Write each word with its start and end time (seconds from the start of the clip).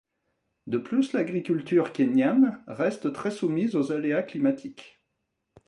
De 0.65 0.79
plus 0.79 1.13
l'agriculture 1.13 1.93
kényane 1.93 2.59
reste 2.65 3.09
très 3.13 3.29
soumise 3.29 3.75
aux 3.75 3.91
aléas 3.91 4.23
climatiques. 4.23 4.99